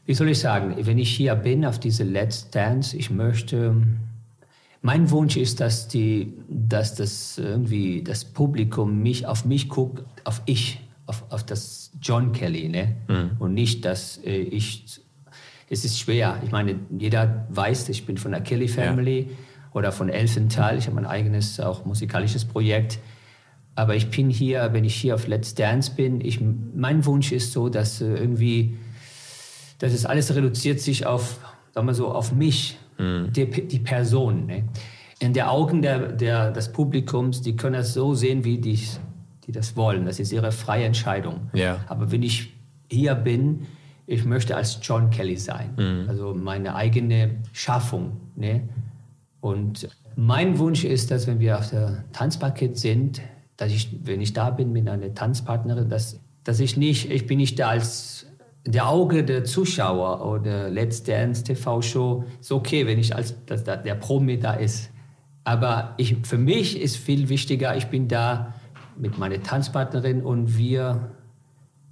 Wie 0.06 0.14
soll 0.14 0.30
ich 0.30 0.40
sagen, 0.40 0.76
wenn 0.80 0.98
ich 0.98 1.16
hier 1.16 1.36
bin 1.36 1.66
auf 1.66 1.80
diese 1.80 2.04
Let's 2.04 2.50
Dance, 2.50 2.98
ich 2.98 3.12
möchte, 3.12 3.76
mein 4.82 5.12
Wunsch 5.12 5.38
ist, 5.38 5.60
dass, 5.60 5.88
die, 5.88 6.34
dass 6.50 6.96
das 6.96 7.38
irgendwie 7.38 8.04
das 8.04 8.26
Publikum 8.26 9.02
mich 9.02 9.28
auf 9.28 9.46
mich 9.46 9.70
guckt, 9.70 10.04
auf 10.24 10.42
ich, 10.46 10.82
auf, 11.12 11.26
auf 11.30 11.46
das 11.46 11.92
John 12.02 12.32
Kelly, 12.32 12.70
ne? 12.70 12.96
Und 13.40 13.54
nicht, 13.54 13.84
dass 13.84 14.18
äh, 14.24 14.38
ich. 14.38 15.02
Es 15.70 15.86
ist 15.86 16.00
schwer. 16.00 16.42
Ich 16.44 16.52
meine, 16.52 16.76
jeder 16.98 17.46
weiß, 17.50 17.90
ich 17.90 18.06
bin 18.06 18.18
von 18.18 18.32
der 18.32 18.42
Kelly 18.42 18.68
Family 18.68 19.30
oder 19.74 19.94
von 19.94 20.10
Elfenthal. 20.10 20.78
Ich 20.78 20.86
habe 20.86 20.96
mein 20.96 21.06
eigenes 21.06 21.62
auch 21.62 21.86
musikalisches 21.86 22.44
Projekt. 22.44 23.00
Aber 23.76 23.96
ich 23.96 24.10
bin 24.10 24.30
hier, 24.30 24.70
wenn 24.74 24.84
ich 24.84 24.96
hier 24.96 25.16
auf 25.16 25.28
Let's 25.28 25.56
Dance 25.56 25.92
bin, 25.96 26.20
ich, 26.20 26.42
mein 26.42 27.06
Wunsch 27.06 27.32
ist 27.32 27.54
so, 27.54 27.70
dass 27.70 28.02
äh, 28.02 28.06
irgendwie, 28.06 28.78
dass 29.80 29.94
es 29.94 30.06
alles 30.06 30.36
reduziert 30.36 30.82
sich 30.82 31.06
auf, 31.06 31.40
sagen 31.74 31.88
wir 31.88 31.94
so, 31.94 32.10
auf 32.10 32.34
mich, 32.34 32.78
die, 33.02 33.68
die 33.68 33.80
Person. 33.80 34.46
Ne? 34.46 34.64
In 35.20 35.34
den 35.34 35.44
Augen 35.44 35.82
der, 35.82 36.12
der, 36.12 36.52
des 36.52 36.72
Publikums, 36.72 37.42
die 37.42 37.56
können 37.56 37.74
das 37.74 37.94
so 37.94 38.14
sehen, 38.14 38.44
wie 38.44 38.58
die, 38.60 38.80
die 39.48 39.52
das 39.52 39.76
wollen. 39.76 40.06
Das 40.06 40.20
ist 40.20 40.32
ihre 40.32 40.52
freie 40.52 40.86
Entscheidung. 40.86 41.50
Ja. 41.54 41.80
Aber 41.88 42.12
wenn 42.12 42.24
ich 42.24 42.54
hier 42.90 43.16
bin, 43.16 43.68
ich 44.08 44.26
möchte 44.26 44.56
als 44.56 44.80
John 44.82 45.10
Kelly 45.10 45.38
sein. 45.38 45.74
Also 46.08 46.34
meine 46.34 46.76
eigene 46.76 47.38
Schaffung. 47.54 48.18
Ne? 48.36 48.68
Und 49.40 49.88
mein 50.16 50.60
Wunsch 50.60 50.84
ist, 50.84 51.12
dass 51.12 51.28
wenn 51.28 51.40
wir 51.40 51.58
auf 51.58 51.70
der 51.70 52.04
Tanzparkett 52.12 52.78
sind, 52.78 53.22
dass 53.58 53.72
ich, 53.72 53.90
wenn 54.04 54.22
ich 54.22 54.34
da 54.34 54.50
bin 54.50 54.72
mit 54.72 54.88
einer 54.90 55.14
Tanzpartnerin, 55.14 55.90
dass, 55.90 56.20
dass 56.44 56.60
ich 56.60 56.78
nicht, 56.78 57.10
ich 57.10 57.26
bin 57.26 57.38
nicht 57.38 57.60
da 57.60 57.70
als 57.70 58.26
der 58.66 58.88
Auge 58.88 59.24
der 59.24 59.44
Zuschauer 59.44 60.26
oder 60.26 60.70
Let's 60.70 61.04
Dance 61.04 61.44
TV 61.44 61.82
Show. 61.82 62.24
Ist 62.40 62.52
okay, 62.52 62.86
wenn 62.86 63.00
ich 63.00 63.16
als 63.16 63.36
dass 63.46 63.64
da 63.64 63.76
der 63.76 63.96
Promi 63.96 64.38
da 64.38 64.54
ist. 64.54 64.90
Aber 65.44 65.96
ich, 65.98 66.18
für 66.24 66.38
mich 66.38 66.80
ist 66.80 66.98
viel 66.98 67.30
wichtiger, 67.30 67.76
ich 67.76 67.88
bin 67.88 68.08
da 68.08 68.54
mit 68.98 69.18
meiner 69.18 69.42
Tanzpartnerin 69.42 70.22
und 70.22 70.58
wir, 70.58 71.12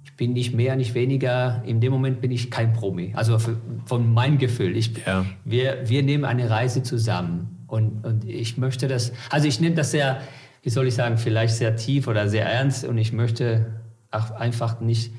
ich 0.04 0.16
bin 0.16 0.32
nicht 0.32 0.54
mehr, 0.54 0.76
nicht 0.76 0.94
weniger, 0.94 1.62
in 1.66 1.80
dem 1.80 1.92
Moment 1.92 2.20
bin 2.20 2.30
ich 2.30 2.50
kein 2.50 2.72
Promi. 2.72 3.12
Also 3.14 3.38
für, 3.38 3.56
von 3.86 4.12
meinem 4.12 4.38
Gefühl. 4.38 4.76
Ich, 4.76 4.92
Ja. 5.06 5.24
wir, 5.44 5.88
wir 5.88 6.02
nehmen 6.02 6.24
eine 6.24 6.48
Reise 6.50 6.82
zusammen 6.82 7.64
und, 7.66 8.04
und 8.04 8.24
ich 8.24 8.56
möchte 8.58 8.88
das, 8.88 9.12
also 9.30 9.46
ich 9.48 9.60
nehme 9.60 9.74
das 9.76 9.90
sehr, 9.90 10.20
wie 10.62 10.70
soll 10.70 10.86
ich 10.86 10.94
sagen, 10.94 11.16
vielleicht 11.18 11.54
sehr 11.54 11.76
tief 11.76 12.06
oder 12.08 12.28
sehr 12.28 12.46
ernst 12.46 12.84
und 12.84 12.98
ich 12.98 13.12
möchte 13.12 13.80
auch 14.10 14.30
einfach 14.32 14.80
nicht, 14.80 15.12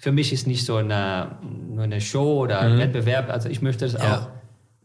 für 0.00 0.12
mich 0.12 0.32
ist 0.32 0.46
nicht 0.46 0.64
so 0.64 0.76
eine, 0.76 1.32
nur 1.74 1.82
eine 1.84 2.00
Show 2.00 2.40
oder 2.42 2.60
ein 2.60 2.78
Wettbewerb, 2.78 3.30
also 3.30 3.48
ich 3.48 3.62
möchte 3.62 3.84
das 3.86 3.94
Ja. 3.94 4.16
auch 4.18 4.28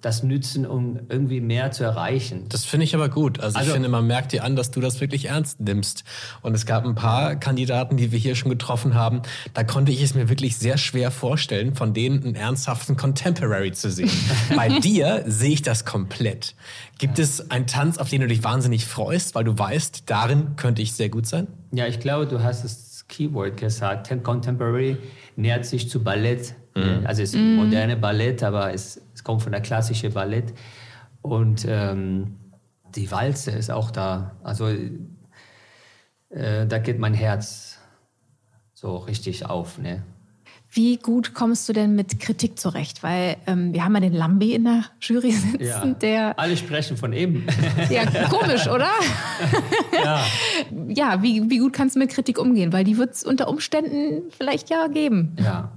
das 0.03 0.21
nützen, 0.21 0.65
um 0.67 0.99
irgendwie 1.09 1.39
mehr 1.41 1.71
zu 1.71 1.83
erreichen. 1.83 2.45
Das 2.49 2.65
finde 2.65 2.83
ich 2.83 2.93
aber 2.93 3.09
gut. 3.09 3.39
Also, 3.39 3.57
Also- 3.57 3.69
ich 3.69 3.73
finde, 3.73 3.87
man 3.89 4.05
merkt 4.05 4.33
dir 4.33 4.43
an, 4.43 4.55
dass 4.55 4.69
du 4.69 4.79
das 4.81 4.99
wirklich 5.01 5.29
ernst 5.29 5.59
nimmst. 5.61 6.03
Und 6.41 6.53
es 6.53 6.65
gab 6.65 6.85
ein 6.85 6.93
paar 6.93 7.35
Kandidaten, 7.37 7.95
die 7.97 8.11
wir 8.11 8.19
hier 8.19 8.35
schon 8.35 8.49
getroffen 8.49 8.93
haben. 8.95 9.21
Da 9.53 9.63
konnte 9.63 9.91
ich 9.91 10.01
es 10.03 10.13
mir 10.13 10.29
wirklich 10.29 10.57
sehr 10.57 10.77
schwer 10.77 11.09
vorstellen, 11.09 11.73
von 11.73 11.93
denen 11.93 12.23
einen 12.23 12.35
ernsthaften 12.35 12.97
Contemporary 12.97 13.71
zu 13.71 13.89
sehen. 13.89 14.11
Bei 14.55 14.67
dir 14.79 15.23
sehe 15.25 15.51
ich 15.53 15.61
das 15.61 15.85
komplett. 15.85 16.53
Gibt 16.99 17.17
es 17.17 17.49
einen 17.49 17.65
Tanz, 17.67 17.97
auf 17.97 18.09
den 18.09 18.21
du 18.21 18.27
dich 18.27 18.43
wahnsinnig 18.43 18.85
freust, 18.85 19.35
weil 19.35 19.45
du 19.45 19.57
weißt, 19.57 20.03
darin 20.07 20.55
könnte 20.57 20.81
ich 20.81 20.93
sehr 20.93 21.09
gut 21.09 21.25
sein? 21.25 21.47
Ja, 21.71 21.87
ich 21.87 21.99
glaube, 21.99 22.27
du 22.27 22.43
hast 22.43 22.63
das 22.65 23.05
Keyword 23.07 23.57
gesagt. 23.57 24.07
Tem- 24.07 24.21
Contemporary 24.21 24.97
nähert 25.37 25.65
sich 25.65 25.89
zu 25.89 26.03
Ballett. 26.03 26.55
ne? 26.75 27.01
Also 27.05 27.21
es 27.21 27.33
ist 27.33 27.39
moderne 27.39 27.95
Ballett, 27.97 28.41
aber 28.43 28.73
es, 28.73 28.99
es 29.23 29.25
kommt 29.25 29.41
von 29.41 29.53
der 29.53 29.61
klassischen 29.61 30.11
Ballett. 30.11 30.53
Und 31.21 31.65
ähm, 31.65 32.35
die 32.93 33.09
Walze 33.09 33.51
ist 33.51 33.71
auch 33.71 33.89
da. 33.89 34.35
Also 34.43 34.67
äh, 36.29 36.67
da 36.67 36.77
geht 36.77 36.99
mein 36.99 37.13
Herz 37.13 37.77
so 38.73 38.97
richtig 38.97 39.45
auf. 39.45 39.77
Ne? 39.77 40.03
Wie 40.69 40.97
gut 40.97 41.33
kommst 41.33 41.69
du 41.69 41.73
denn 41.73 41.95
mit 41.95 42.19
Kritik 42.19 42.59
zurecht? 42.59 43.01
Weil 43.01 43.37
ähm, 43.47 43.71
wir 43.71 43.85
haben 43.85 43.93
ja 43.93 44.01
den 44.01 44.11
Lambi 44.11 44.55
in 44.55 44.65
der 44.65 44.83
Jury 44.99 45.31
sitzen, 45.31 45.97
der 45.99 46.37
Alle 46.37 46.57
sprechen 46.57 46.97
von 46.97 47.13
ihm. 47.13 47.47
Ja, 47.89 48.05
komisch, 48.27 48.67
oder? 48.67 48.89
ja. 50.03 50.25
Ja, 50.89 51.23
wie, 51.23 51.49
wie 51.49 51.59
gut 51.59 51.71
kannst 51.71 51.95
du 51.95 51.99
mit 51.99 52.09
Kritik 52.09 52.37
umgehen? 52.37 52.73
Weil 52.73 52.83
die 52.83 52.97
wird 52.97 53.13
es 53.13 53.23
unter 53.23 53.47
Umständen 53.47 54.23
vielleicht 54.37 54.69
ja 54.69 54.87
geben. 54.87 55.37
Ja, 55.41 55.71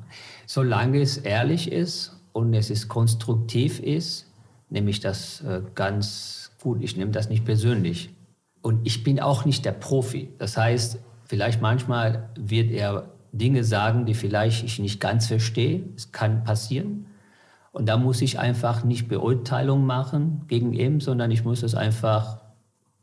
solange 0.47 1.01
es 1.01 1.17
ehrlich 1.17 1.71
ist 1.71 2.16
und 2.37 2.53
es 2.53 2.69
ist 2.69 2.89
konstruktiv 2.89 3.81
ist, 3.81 4.31
nehme 4.69 4.91
ich 4.91 5.01
das 5.01 5.41
äh, 5.41 5.63
ganz 5.75 6.51
gut. 6.61 6.83
Ich 6.83 6.95
nehme 6.95 7.11
das 7.11 7.31
nicht 7.31 7.47
persönlich. 7.47 8.11
Und 8.61 8.87
ich 8.87 9.03
bin 9.03 9.21
auch 9.21 9.47
nicht 9.47 9.65
der 9.65 9.73
Profi. 9.73 10.29
Das 10.37 10.59
heißt, 10.59 10.99
vielleicht 11.25 11.63
manchmal 11.63 12.29
wird 12.39 12.73
er 12.73 13.09
Dinge 13.33 13.65
sagen, 13.65 14.05
die 14.05 14.13
vielleicht 14.13 14.65
ich 14.65 14.79
nicht 14.79 15.01
ganz 15.01 15.29
verstehe. 15.29 15.85
Es 15.97 16.13
kann 16.13 16.45
passieren. 16.45 17.07
Und 17.73 17.89
da 17.89 17.97
muss 17.97 18.21
ich 18.21 18.39
einfach 18.39 18.85
nicht 18.85 19.09
Beurteilung 19.09 19.87
machen 19.87 20.43
gegen 20.47 20.75
ihn, 20.75 21.01
sondern 21.01 21.31
ich 21.31 21.43
muss 21.43 21.63
es 21.63 21.75
einfach 21.75 22.43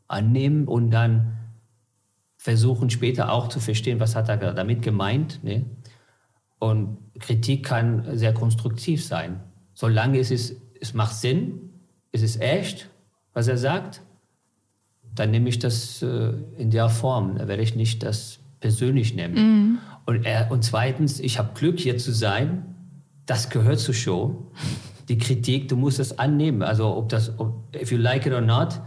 annehmen 0.06 0.68
und 0.68 0.92
dann 0.92 1.38
versuchen 2.36 2.88
später 2.88 3.32
auch 3.32 3.48
zu 3.48 3.58
verstehen, 3.58 3.98
was 3.98 4.14
hat 4.14 4.28
er 4.28 4.54
damit 4.54 4.82
gemeint. 4.82 5.42
Ne? 5.42 5.64
Und 6.58 6.98
Kritik 7.18 7.64
kann 7.64 8.16
sehr 8.16 8.32
konstruktiv 8.32 9.04
sein. 9.04 9.40
Solange 9.74 10.18
es, 10.18 10.30
ist, 10.30 10.56
es 10.80 10.94
macht 10.94 11.14
Sinn, 11.14 11.70
es 12.12 12.22
ist 12.22 12.40
echt, 12.40 12.88
was 13.32 13.48
er 13.48 13.58
sagt, 13.58 14.02
dann 15.14 15.30
nehme 15.30 15.48
ich 15.48 15.58
das 15.58 16.02
äh, 16.02 16.32
in 16.56 16.70
der 16.70 16.88
Form. 16.88 17.38
Da 17.38 17.48
werde 17.48 17.62
ich 17.62 17.74
nicht 17.76 18.02
das 18.02 18.38
persönlich 18.60 19.14
nehmen. 19.14 19.36
Und, 20.06 20.24
er, 20.24 20.50
und 20.50 20.64
zweitens, 20.64 21.20
ich 21.20 21.38
habe 21.38 21.50
Glück, 21.54 21.78
hier 21.78 21.98
zu 21.98 22.12
sein. 22.12 22.74
Das 23.26 23.50
gehört 23.50 23.78
zur 23.78 23.94
Show. 23.94 24.50
Die 25.08 25.18
Kritik, 25.18 25.68
du 25.68 25.76
musst 25.76 25.98
es 25.98 26.18
annehmen. 26.18 26.62
Also 26.62 26.96
ob 26.96 27.08
das, 27.08 27.38
ob, 27.38 27.54
if 27.74 27.92
you 27.92 27.98
like 27.98 28.26
it 28.26 28.32
or 28.32 28.40
not, 28.40 28.80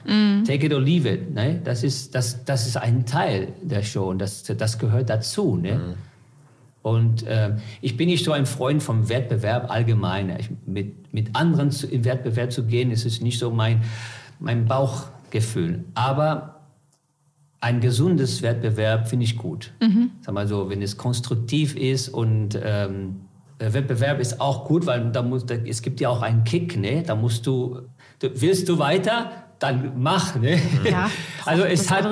take 0.45 0.65
it 0.65 0.73
or 0.73 0.81
leave 0.81 1.07
it. 1.07 1.33
Ne? 1.33 1.61
Das, 1.63 1.83
ist, 1.83 2.15
das, 2.15 2.43
das 2.43 2.67
ist 2.67 2.77
ein 2.77 3.05
Teil 3.05 3.53
der 3.61 3.83
Show 3.83 4.09
und 4.09 4.19
das, 4.19 4.43
das 4.43 4.79
gehört 4.79 5.09
dazu. 5.09 5.57
Ne? 5.57 5.95
Und 6.87 7.23
äh, 7.23 7.55
ich 7.81 7.97
bin 7.97 8.07
nicht 8.07 8.23
so 8.23 8.31
ein 8.31 8.45
Freund 8.45 8.81
vom 8.81 9.09
Wettbewerb 9.09 9.69
allgemein. 9.69 10.35
Ich, 10.39 10.49
mit, 10.65 11.13
mit 11.13 11.35
anderen 11.35 11.69
zu, 11.69 11.85
im 11.87 12.05
Wettbewerb 12.05 12.53
zu 12.53 12.63
gehen, 12.63 12.91
ist 12.91 13.05
es 13.05 13.19
nicht 13.19 13.39
so 13.39 13.51
mein, 13.51 13.81
mein 14.39 14.65
Bauchgefühl. 14.65 15.83
Aber 15.95 16.61
ein 17.59 17.81
gesundes 17.81 18.41
Wettbewerb 18.41 19.09
finde 19.09 19.25
ich 19.25 19.35
gut. 19.37 19.73
Sag 20.21 20.33
mal 20.33 20.47
so, 20.47 20.69
wenn 20.69 20.81
es 20.81 20.95
konstruktiv 20.95 21.75
ist 21.75 22.07
und 22.07 22.57
ähm, 22.63 23.21
Wettbewerb 23.59 24.21
ist 24.21 24.39
auch 24.39 24.65
gut, 24.65 24.85
weil 24.85 25.11
da 25.11 25.23
muss, 25.23 25.45
da, 25.45 25.55
es 25.55 25.81
gibt 25.81 25.99
ja 25.99 26.09
auch 26.09 26.21
einen 26.21 26.45
Kick, 26.45 26.77
ne? 26.77 27.03
Da 27.03 27.15
musst 27.15 27.47
du, 27.47 27.81
du 28.19 28.29
willst 28.35 28.69
du 28.69 28.77
weiter, 28.79 29.31
dann 29.59 29.93
mach, 30.01 30.35
ne? 30.35 30.59
Ja, 30.83 31.09
also 31.45 31.63
es 31.63 31.89
hat 31.89 32.05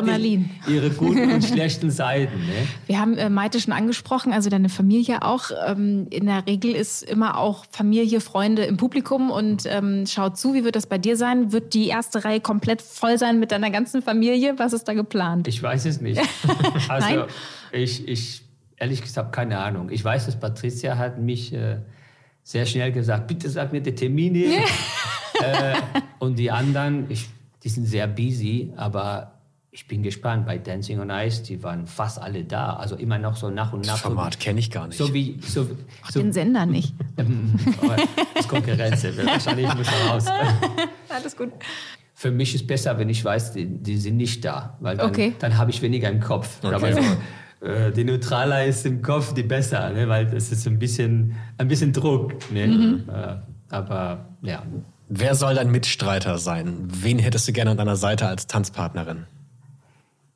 ihre 0.67 0.89
guten 0.89 1.31
und 1.31 1.43
schlechten 1.45 1.91
Seiten, 1.91 2.39
ne? 2.39 2.67
Wir 2.87 2.99
haben 2.99 3.17
äh, 3.17 3.29
Maite 3.29 3.59
schon 3.59 3.73
angesprochen, 3.73 4.33
also 4.33 4.49
deine 4.49 4.69
Familie 4.69 5.21
auch. 5.21 5.51
Ähm, 5.67 6.07
in 6.09 6.25
der 6.25 6.45
Regel 6.47 6.75
ist 6.75 7.03
immer 7.03 7.37
auch 7.37 7.65
Familie, 7.69 8.19
Freunde 8.21 8.63
im 8.63 8.77
Publikum 8.77 9.29
und 9.29 9.63
ähm, 9.65 10.05
schaut 10.07 10.37
zu. 10.37 10.53
Wie 10.53 10.63
wird 10.63 10.75
das 10.75 10.87
bei 10.87 10.97
dir 10.97 11.17
sein? 11.17 11.51
Wird 11.51 11.73
die 11.73 11.87
erste 11.87 12.25
Reihe 12.25 12.39
komplett 12.39 12.81
voll 12.81 13.17
sein 13.17 13.39
mit 13.39 13.51
deiner 13.51 13.69
ganzen 13.69 14.01
Familie? 14.01 14.55
Was 14.57 14.73
ist 14.73 14.87
da 14.87 14.93
geplant? 14.93 15.47
Ich 15.47 15.61
weiß 15.61 15.85
es 15.85 16.01
nicht. 16.01 16.21
Also 16.87 17.07
Nein? 17.07 17.25
ich, 17.71 18.07
ich 18.07 18.41
ehrlich 18.77 19.01
gesagt 19.01 19.33
keine 19.33 19.59
Ahnung. 19.59 19.89
Ich 19.89 20.03
weiß, 20.03 20.25
dass 20.25 20.39
Patricia 20.39 20.97
hat 20.97 21.19
mich 21.19 21.53
äh, 21.53 21.77
sehr 22.43 22.65
schnell 22.65 22.91
gesagt, 22.91 23.27
bitte 23.27 23.49
sag 23.49 23.71
mir 23.71 23.81
die 23.81 23.95
Termine. 23.95 24.57
äh, 25.41 25.75
und 26.19 26.37
die 26.37 26.51
anderen, 26.51 27.05
ich, 27.09 27.27
die 27.65 27.69
sind 27.69 27.85
sehr 27.85 28.07
busy, 28.07 28.71
aber 28.77 29.31
ich 29.71 29.87
bin 29.87 30.03
gespannt. 30.03 30.45
Bei 30.45 30.57
Dancing 30.59 30.99
on 30.99 31.09
Ice, 31.09 31.41
die 31.43 31.61
waren 31.63 31.87
fast 31.87 32.21
alle 32.21 32.45
da. 32.45 32.75
Also 32.75 32.95
immer 32.95 33.17
noch 33.17 33.35
so 33.35 33.49
nach 33.49 33.73
und 33.73 33.81
nach. 33.87 33.93
Das 33.93 34.01
Format 34.01 34.39
kenne 34.39 34.59
ich 34.59 34.69
gar 34.69 34.87
nicht. 34.87 34.97
So 34.97 35.13
wie, 35.13 35.39
so, 35.41 35.67
so, 36.09 36.19
Den 36.21 36.31
Sender 36.31 36.65
nicht. 36.67 36.93
das 37.15 37.27
ist 38.39 38.47
Konkurrenz. 38.47 39.03
Wahrscheinlich 39.03 39.73
muss 39.75 39.87
er 39.87 40.09
raus. 40.11 40.25
Alles 41.09 41.35
gut. 41.35 41.51
Für 42.13 42.31
mich 42.31 42.53
ist 42.55 42.67
besser, 42.67 42.97
wenn 42.99 43.09
ich 43.09 43.25
weiß, 43.25 43.53
die, 43.53 43.65
die 43.65 43.97
sind 43.97 44.15
nicht 44.17 44.45
da, 44.45 44.77
weil 44.79 44.95
dann, 44.95 45.09
Okay. 45.09 45.33
dann 45.39 45.57
habe 45.57 45.71
ich 45.71 45.81
weniger 45.81 46.09
im 46.09 46.21
Kopf. 46.21 46.59
Okay. 46.63 46.75
Aber 47.61 47.67
äh, 47.67 47.91
die 47.91 48.03
neutraler 48.03 48.63
ist 48.65 48.85
im 48.85 49.01
Kopf, 49.01 49.33
die 49.33 49.43
besser, 49.43 49.89
ne? 49.89 50.07
weil 50.07 50.27
das 50.27 50.51
ist 50.51 50.67
ein 50.67 50.77
bisschen, 50.77 51.35
ein 51.57 51.67
bisschen 51.67 51.91
Druck. 51.91 52.33
Ne? 52.51 53.03
Äh, 53.07 53.73
aber 53.73 54.29
ja, 54.43 54.63
Wer 55.07 55.35
soll 55.35 55.55
dein 55.55 55.71
Mitstreiter 55.71 56.37
sein? 56.37 56.87
Wen 56.87 57.19
hättest 57.19 57.47
du 57.47 57.53
gerne 57.53 57.71
an 57.71 57.77
deiner 57.77 57.95
Seite 57.95 58.27
als 58.27 58.47
Tanzpartnerin? 58.47 59.25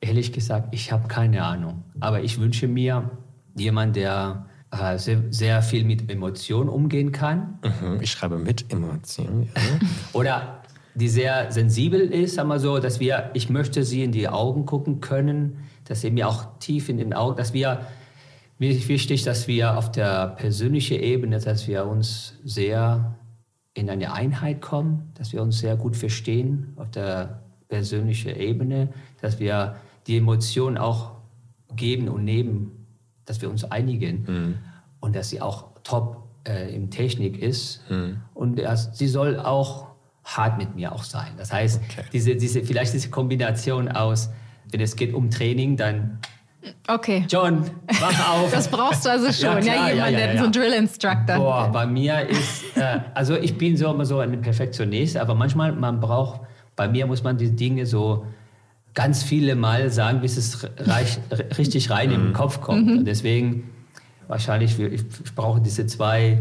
ehrlich 0.02 0.32
gesagt, 0.32 0.70
ich 0.72 0.92
habe 0.92 1.08
keine 1.08 1.44
Ahnung. 1.44 1.84
Aber 2.00 2.24
ich 2.24 2.40
wünsche 2.40 2.68
mir 2.68 3.12
jemand, 3.56 3.96
der 3.96 4.46
äh, 4.72 4.98
sehr, 4.98 5.24
sehr 5.30 5.62
viel 5.62 5.84
mit 5.84 6.10
Emotionen 6.10 6.70
umgehen 6.70 7.12
kann. 7.12 7.60
Mhm, 7.64 8.02
ich 8.02 8.12
schreibe 8.12 8.38
mit 8.38 8.72
Emotionen. 8.72 9.50
Ja. 9.56 9.88
Oder 10.14 10.62
die 10.96 11.10
sehr 11.10 11.52
sensibel 11.52 12.02
ist, 12.02 12.36
sagen 12.36 12.50
wir 12.50 12.60
so, 12.60 12.80
dass 12.80 13.00
wir, 13.00 13.32
ich 13.34 13.50
möchte 13.50 13.84
sie 13.84 14.04
in 14.04 14.12
die 14.12 14.28
Augen 14.28 14.66
gucken 14.66 15.02
können, 15.02 15.58
dass 15.86 16.02
sie 16.02 16.12
mir 16.12 16.28
auch 16.28 16.58
tief 16.60 16.90
in 16.90 16.98
den 16.98 17.14
Augen, 17.14 17.38
dass 17.38 17.54
wir, 17.54 17.82
mir 18.58 18.72
ist 18.72 18.88
wichtig, 18.88 19.24
dass 19.24 19.48
wir 19.48 19.78
auf 19.78 19.92
der 19.92 20.28
persönlichen 20.28 21.00
Ebene, 21.00 21.40
dass 21.40 21.68
wir 21.68 21.86
uns 21.86 22.36
sehr 22.44 23.16
in 23.74 23.90
eine 23.90 24.14
Einheit 24.14 24.62
kommen, 24.62 25.12
dass 25.16 25.32
wir 25.34 25.42
uns 25.42 25.60
sehr 25.60 25.76
gut 25.78 25.96
verstehen 25.96 26.74
auf 26.76 26.90
der 26.92 27.44
persönlichen 27.68 28.36
Ebene, 28.36 28.90
dass 29.22 29.40
wir 29.40 29.76
die 30.08 30.18
Emotionen 30.18 30.78
auch 30.78 31.12
geben 31.76 32.10
und 32.10 32.24
nehmen, 32.26 32.86
dass 33.26 33.42
wir 33.42 33.50
uns 33.50 33.64
einigen 33.64 34.58
und 35.00 35.16
dass 35.16 35.30
sie 35.30 35.40
auch 35.42 35.66
top 35.84 36.28
äh, 36.48 36.74
im 36.76 36.90
Technik 36.90 37.38
ist 37.42 37.84
und 38.34 38.58
dass 38.58 38.98
sie 38.98 39.08
soll 39.08 39.40
auch 39.40 39.88
hart 40.24 40.58
mit 40.58 40.76
mir 40.76 40.92
auch 40.92 41.04
sein. 41.04 41.32
Das 41.38 41.54
heißt, 41.54 41.82
Okay. 41.92 42.04
diese, 42.12 42.36
diese, 42.36 42.64
vielleicht 42.64 42.94
diese 42.94 43.10
Kombination 43.10 43.88
aus, 43.88 44.30
wenn 44.72 44.82
es 44.82 44.96
geht 44.96 45.14
um 45.14 45.30
Training, 45.30 45.78
dann 45.78 46.20
Okay. 46.88 47.26
John, 47.30 47.64
wach 48.02 48.30
auf. 48.34 48.52
Das 48.54 48.68
brauchst 48.68 49.06
du 49.06 49.10
also 49.10 49.32
schon. 49.32 49.56
Ja, 49.64 49.74
klar, 49.76 49.94
jemand, 49.94 50.12
der 50.18 50.38
so 50.38 50.44
ein 50.46 50.52
Drill-Instructor. 50.52 51.36
Boah, 51.38 51.70
bei 51.72 51.86
mir 51.86 52.28
ist, 52.28 52.76
äh, 52.76 53.00
also 53.14 53.36
ich 53.36 53.58
bin 53.58 53.78
so 53.78 53.92
immer 53.94 54.06
so 54.06 54.20
ein 54.20 54.42
Perfektionist, 54.42 55.16
aber 55.18 55.36
manchmal 55.36 55.72
man 55.72 56.00
braucht, 56.00 56.42
bei 56.76 56.88
mir 56.88 57.06
muss 57.08 57.24
man 57.24 57.38
die 57.38 57.56
Dinge 57.56 57.86
so 57.86 58.26
ganz 58.94 59.24
viele 59.24 59.56
Mal 59.56 59.90
sagen, 59.90 60.20
bis 60.20 60.36
es 60.36 60.68
reich, 60.80 61.20
richtig 61.58 61.90
rein 61.92 62.12
im 62.12 62.34
Kopf 62.34 62.60
kommt. 62.60 62.90
Und 62.90 63.06
deswegen 63.06 63.70
wahrscheinlich, 64.28 64.78
wir- 64.78 64.92
ich, 64.92 65.02
ich 65.24 65.34
brauche 65.36 65.62
diese 65.62 65.86
zwei 65.88 66.40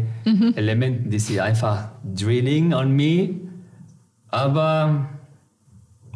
Elemente, 0.55 1.09
die 1.09 1.19
sind 1.19 1.39
einfach 1.39 1.89
drilling 2.03 2.73
on 2.73 2.91
me, 2.91 3.35
aber 4.29 5.05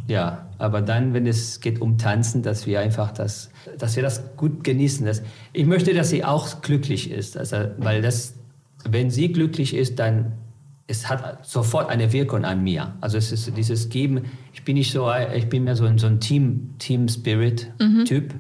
ja, 0.08 0.48
aber 0.64 0.82
dann, 0.82 1.14
wenn 1.14 1.28
es 1.28 1.60
geht 1.60 1.82
um 1.82 1.98
Tanzen, 1.98 2.42
dass 2.42 2.66
wir 2.66 2.80
einfach 2.80 3.12
das, 3.12 3.50
dass 3.78 3.98
wir 3.98 4.04
das 4.04 4.38
gut 4.38 4.64
genießen. 4.64 5.06
Das, 5.06 5.22
ich 5.52 5.66
möchte, 5.66 5.94
dass 5.94 6.10
sie 6.10 6.24
auch 6.24 6.62
glücklich 6.62 7.12
ist, 7.12 7.36
also, 7.36 7.58
weil 7.80 8.02
das, 8.02 8.36
wenn 8.90 9.12
sie 9.12 9.34
glücklich 9.34 9.76
ist, 9.76 10.00
dann 10.00 10.32
es 10.88 11.10
hat 11.10 11.46
sofort 11.46 11.90
eine 11.90 12.14
Wirkung 12.14 12.46
an 12.46 12.64
mir. 12.64 12.94
Also 13.02 13.18
es 13.18 13.34
ist 13.34 13.58
dieses 13.58 13.90
Geben. 13.90 14.24
Ich 14.54 14.64
bin 14.64 14.76
nicht 14.76 14.92
so, 14.94 15.12
ich 15.36 15.50
bin 15.50 15.66
mehr 15.66 15.76
so 15.76 15.86
ein, 15.86 15.98
so 15.98 16.08
ein 16.08 16.22
Team, 16.22 16.76
Team 16.80 17.10
Spirit 17.10 17.70
Typ. 18.06 18.34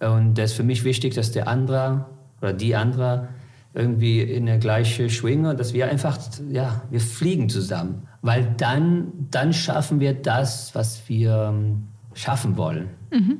Und 0.00 0.34
das 0.34 0.50
ist 0.50 0.56
für 0.56 0.64
mich 0.64 0.82
wichtig, 0.82 1.14
dass 1.14 1.30
der 1.30 1.46
andere 1.46 2.06
oder 2.40 2.54
die 2.54 2.74
andere 2.74 3.28
irgendwie 3.76 4.22
in 4.22 4.46
der 4.46 4.58
gleichen 4.58 5.10
Schwinge, 5.10 5.54
dass 5.54 5.74
wir 5.74 5.88
einfach, 5.88 6.18
ja, 6.50 6.82
wir 6.90 7.00
fliegen 7.00 7.48
zusammen. 7.48 8.08
Weil 8.22 8.54
dann, 8.56 9.12
dann 9.30 9.52
schaffen 9.52 10.00
wir 10.00 10.14
das, 10.14 10.74
was 10.74 11.08
wir 11.08 11.52
ähm, 11.52 11.88
schaffen 12.14 12.56
wollen. 12.56 12.88
Mhm. 13.12 13.38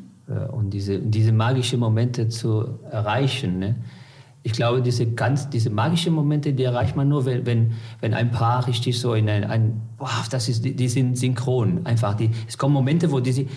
Und 0.52 0.70
diese, 0.70 0.98
diese 0.98 1.32
magischen 1.32 1.80
Momente 1.80 2.28
zu 2.28 2.80
erreichen. 2.90 3.60
Ne? 3.60 3.76
Ich 4.42 4.52
glaube, 4.52 4.82
diese 4.82 5.06
ganz, 5.06 5.48
diese 5.48 5.70
magischen 5.70 6.12
Momente, 6.12 6.52
die 6.52 6.64
erreicht 6.64 6.96
man 6.96 7.08
nur, 7.08 7.24
wenn, 7.24 7.46
wenn, 7.46 7.72
wenn 8.00 8.12
ein 8.12 8.30
Paar 8.30 8.66
richtig 8.66 9.00
so 9.00 9.14
in 9.14 9.28
ein, 9.28 9.44
ein 9.44 9.80
wow, 9.98 10.28
das 10.28 10.48
ist, 10.48 10.64
die, 10.64 10.88
sind 10.88 11.16
synchron. 11.16 11.86
Einfach, 11.86 12.14
die, 12.14 12.30
es 12.46 12.58
kommen 12.58 12.74
Momente, 12.74 13.10
wo 13.10 13.20
die, 13.20 13.48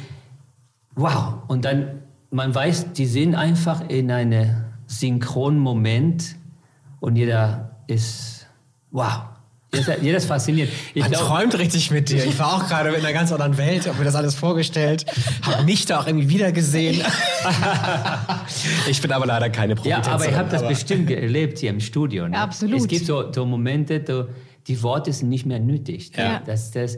wow, 0.95 1.39
und 1.47 1.65
dann, 1.65 2.03
man 2.31 2.53
weiß, 2.53 2.93
die 2.93 3.07
sind 3.07 3.35
einfach 3.35 3.89
in 3.89 4.11
einem 4.11 4.63
synchronen 4.85 5.59
Moment 5.59 6.38
und 6.99 7.15
jeder 7.15 7.83
ist, 7.87 8.47
wow. 8.91 9.21
Jeder 10.01 10.17
ist 10.17 10.25
fasziniert. 10.25 10.69
Ich 10.95 11.03
Man 11.03 11.11
glaub, 11.11 11.27
träumt 11.27 11.57
richtig 11.59 11.91
mit 11.91 12.09
dir. 12.09 12.25
Ich 12.25 12.39
war 12.39 12.55
auch 12.55 12.67
gerade 12.67 12.89
in 12.89 12.95
einer 12.95 13.13
ganz 13.13 13.31
anderen 13.31 13.57
Welt, 13.59 13.87
habe 13.87 13.99
mir 13.99 14.05
das 14.05 14.15
alles 14.15 14.33
vorgestellt, 14.33 15.05
habe 15.43 15.63
mich 15.63 15.85
da 15.85 15.99
auch 15.99 16.07
irgendwie 16.07 16.27
wiedergesehen. 16.27 17.03
ich 18.89 18.99
bin 18.99 19.11
aber 19.11 19.27
leider 19.27 19.51
keine 19.51 19.75
Prophetessin. 19.75 20.03
Ja, 20.05 20.11
aber 20.11 20.27
ich 20.27 20.35
habe 20.35 20.49
das 20.49 20.67
bestimmt 20.67 21.11
erlebt 21.11 21.59
hier 21.59 21.69
im 21.69 21.81
Studio. 21.81 22.27
Ne? 22.27 22.35
Absolut. 22.35 22.79
Es 22.79 22.87
gibt 22.87 23.05
so, 23.05 23.31
so 23.31 23.45
Momente, 23.45 23.99
da, 23.99 24.27
die 24.65 24.81
Worte 24.81 25.13
sind 25.13 25.29
nicht 25.29 25.45
mehr 25.45 25.59
nötig. 25.59 26.11
Ja. 26.17 26.41
Das, 26.43 26.71
das, 26.71 26.97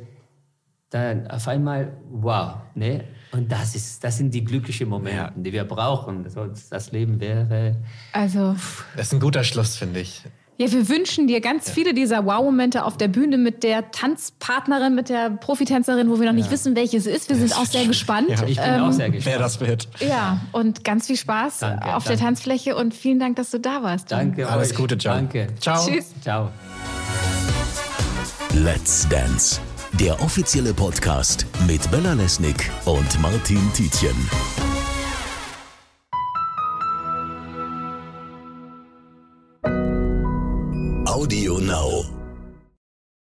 dann 0.89 1.27
auf 1.27 1.49
einmal, 1.49 1.97
wow. 2.09 2.55
Ne? 2.75 3.03
Und 3.31 3.51
das, 3.51 3.75
ist, 3.75 4.03
das 4.03 4.17
sind 4.17 4.33
die 4.33 4.43
glücklichen 4.43 4.89
Momente, 4.89 5.17
ja. 5.17 5.31
die 5.35 5.53
wir 5.53 5.63
brauchen. 5.63 6.25
Das 6.69 6.91
Leben 6.91 7.19
wäre. 7.19 7.77
Also. 8.11 8.55
Das 8.95 9.07
ist 9.07 9.13
ein 9.13 9.19
guter 9.19 9.43
Schluss, 9.43 9.77
finde 9.77 10.01
ich. 10.01 10.23
Ja, 10.57 10.71
wir 10.71 10.89
wünschen 10.89 11.27
dir 11.27 11.41
ganz 11.41 11.67
ja. 11.67 11.73
viele 11.73 11.93
dieser 11.95 12.25
Wow-Momente 12.25 12.85
auf 12.85 12.95
der 12.95 13.07
Bühne 13.07 13.39
mit 13.39 13.63
der 13.63 13.89
Tanzpartnerin, 13.89 14.93
mit 14.93 15.09
der 15.09 15.31
Profitänzerin, 15.31 16.07
wo 16.09 16.19
wir 16.19 16.27
noch 16.27 16.35
nicht 16.35 16.47
ja. 16.47 16.51
wissen, 16.51 16.75
welche 16.75 16.97
es 16.97 17.07
ist. 17.07 17.29
Wir 17.29 17.37
sind 17.37 17.57
auch 17.57 17.65
sehr 17.65 17.85
gespannt. 17.87 18.29
Ja, 18.29 18.45
ich 18.45 18.57
bin 18.57 18.65
ähm, 18.67 18.83
auch 18.83 18.91
sehr 18.91 19.09
gespannt. 19.09 19.35
Wer 19.35 19.39
das 19.39 19.59
wird. 19.59 19.87
Ja, 20.01 20.39
und 20.51 20.83
ganz 20.83 21.07
viel 21.07 21.17
Spaß 21.17 21.59
danke, 21.59 21.85
auf 21.85 22.03
danke. 22.03 22.09
der 22.09 22.17
Tanzfläche 22.17 22.75
und 22.75 22.93
vielen 22.93 23.17
Dank, 23.19 23.37
dass 23.37 23.49
du 23.49 23.59
da 23.59 23.81
warst. 23.81 24.11
Danke. 24.11 24.47
Alles 24.47 24.71
euch. 24.71 24.77
Gute, 24.77 24.99
ciao. 24.99 25.15
Danke. 25.15 25.47
Ciao. 25.59 25.83
Tschüss. 25.83 26.13
Ciao. 26.21 26.51
Let's 28.53 29.09
Dance 29.09 29.61
der 29.93 30.21
offizielle 30.21 30.73
Podcast 30.73 31.45
mit 31.67 31.89
Bella 31.91 32.13
Lesnick 32.13 32.71
und 32.85 33.19
Martin 33.21 33.71
Tietjen. 33.73 34.60